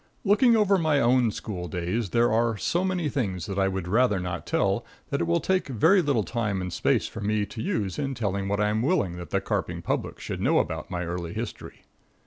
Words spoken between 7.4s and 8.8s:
to use in telling what I